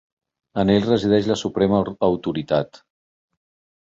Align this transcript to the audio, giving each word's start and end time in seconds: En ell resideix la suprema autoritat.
En 0.61 0.71
ell 0.75 0.87
resideix 0.91 1.29
la 1.31 1.37
suprema 1.43 1.85
autoritat. 2.11 2.81